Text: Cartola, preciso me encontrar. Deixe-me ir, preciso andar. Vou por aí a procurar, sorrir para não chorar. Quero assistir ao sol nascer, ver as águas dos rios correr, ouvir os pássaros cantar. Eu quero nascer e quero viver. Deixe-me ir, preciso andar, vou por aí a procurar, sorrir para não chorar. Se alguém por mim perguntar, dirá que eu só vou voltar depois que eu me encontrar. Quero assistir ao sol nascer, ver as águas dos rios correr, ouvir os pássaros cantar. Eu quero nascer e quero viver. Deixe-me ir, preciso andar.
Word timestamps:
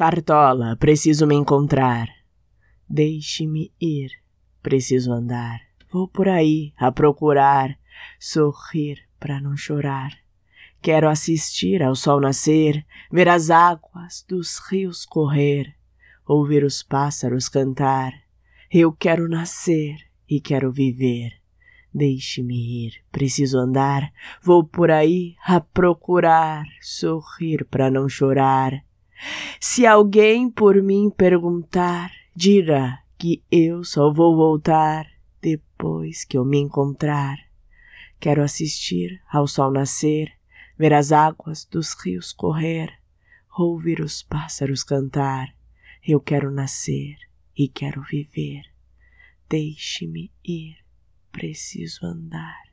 Cartola, 0.00 0.76
preciso 0.76 1.26
me 1.26 1.34
encontrar. 1.34 2.08
Deixe-me 2.88 3.70
ir, 3.78 4.10
preciso 4.62 5.12
andar. 5.12 5.60
Vou 5.92 6.08
por 6.08 6.26
aí 6.26 6.72
a 6.78 6.90
procurar, 6.90 7.78
sorrir 8.18 9.06
para 9.18 9.42
não 9.42 9.54
chorar. 9.54 10.12
Quero 10.80 11.06
assistir 11.06 11.82
ao 11.82 11.94
sol 11.94 12.18
nascer, 12.18 12.86
ver 13.12 13.28
as 13.28 13.50
águas 13.50 14.24
dos 14.26 14.58
rios 14.70 15.04
correr, 15.04 15.76
ouvir 16.26 16.64
os 16.64 16.82
pássaros 16.82 17.46
cantar. 17.50 18.14
Eu 18.70 18.92
quero 18.92 19.28
nascer 19.28 19.96
e 20.26 20.40
quero 20.40 20.72
viver. 20.72 21.34
Deixe-me 21.92 22.86
ir, 22.86 23.04
preciso 23.12 23.58
andar, 23.58 24.10
vou 24.42 24.64
por 24.64 24.90
aí 24.90 25.36
a 25.44 25.60
procurar, 25.60 26.64
sorrir 26.80 27.66
para 27.66 27.90
não 27.90 28.08
chorar. 28.08 28.82
Se 29.60 29.86
alguém 29.86 30.50
por 30.50 30.82
mim 30.82 31.10
perguntar, 31.10 32.10
dirá 32.34 33.02
que 33.18 33.42
eu 33.50 33.84
só 33.84 34.12
vou 34.12 34.34
voltar 34.34 35.06
depois 35.40 36.24
que 36.24 36.38
eu 36.38 36.44
me 36.44 36.58
encontrar. 36.58 37.36
Quero 38.18 38.42
assistir 38.42 39.20
ao 39.30 39.46
sol 39.46 39.70
nascer, 39.70 40.32
ver 40.78 40.94
as 40.94 41.12
águas 41.12 41.64
dos 41.64 41.94
rios 41.94 42.32
correr, 42.32 42.92
ouvir 43.58 44.00
os 44.00 44.22
pássaros 44.22 44.82
cantar. 44.82 45.54
Eu 46.06 46.20
quero 46.20 46.50
nascer 46.50 47.16
e 47.56 47.68
quero 47.68 48.02
viver. 48.02 48.62
Deixe-me 49.48 50.32
ir, 50.44 50.76
preciso 51.32 52.06
andar. 52.06 52.69